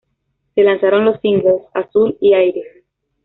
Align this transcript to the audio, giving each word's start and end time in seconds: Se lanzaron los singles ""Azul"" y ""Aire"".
Se 0.55 0.63
lanzaron 0.63 1.05
los 1.05 1.19
singles 1.21 1.61
""Azul"" 1.75 2.17
y 2.19 2.33
""Aire"". 2.33 2.63